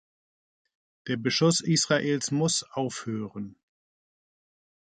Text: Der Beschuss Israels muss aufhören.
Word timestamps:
Der 1.05 1.15
Beschuss 1.15 1.59
Israels 1.61 2.31
muss 2.31 2.63
aufhören. 2.63 3.55